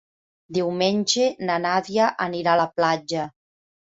Diumenge 0.57 1.27
na 1.49 1.57
Nàdia 1.67 2.07
anirà 2.29 2.57
a 2.59 2.59
la 2.63 2.67
platja. 2.81 3.29